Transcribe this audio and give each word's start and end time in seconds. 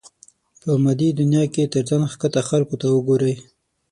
په 0.61 0.69
مادي 0.83 1.09
دنيا 1.19 1.43
کې 1.53 1.71
تر 1.73 1.83
ځان 1.89 2.01
ښکته 2.11 2.41
خلکو 2.49 2.75
ته 2.81 2.87
وګورئ. 2.95 3.35